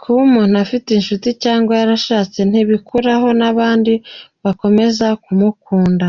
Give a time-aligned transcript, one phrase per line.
[0.00, 3.92] Kuba umuntu afite inshuti cyangwa yarashatse ntibikuraho n’abandi
[4.44, 6.08] bakomeza kumukunda.